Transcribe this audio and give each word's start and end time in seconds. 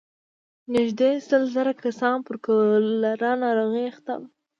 نږدې 0.73 1.11
سل 1.27 1.43
زره 1.55 1.73
کسان 1.83 2.15
پر 2.25 2.35
کولرا 2.45 3.31
ناروغۍ 3.43 3.83
اخته 3.91 4.13
وو. 4.19 4.27